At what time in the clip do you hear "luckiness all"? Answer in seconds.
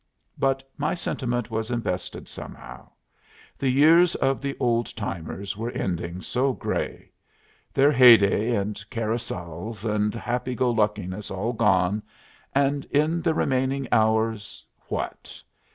10.71-11.53